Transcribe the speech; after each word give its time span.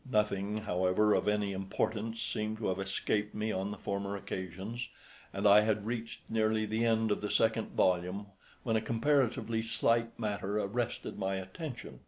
Nothing, 0.11 0.57
however, 0.57 1.13
of 1.13 1.27
any 1.27 1.51
importance 1.51 2.23
seemed 2.23 2.57
to 2.57 2.69
have 2.69 2.79
escaped 2.79 3.35
me 3.35 3.51
on 3.51 3.69
the 3.69 3.77
former 3.77 4.15
occasions, 4.15 4.89
and 5.31 5.47
I 5.47 5.61
had 5.61 5.85
reached 5.85 6.21
nearly 6.27 6.65
the 6.65 6.83
end 6.83 7.11
of 7.11 7.21
the 7.21 7.29
second 7.29 7.73
volume 7.73 8.25
when 8.63 8.75
a 8.75 8.81
comparatively 8.81 9.61
slight 9.61 10.17
matter 10.17 10.57
arrested 10.57 11.19
my 11.19 11.35
attention. 11.35 11.99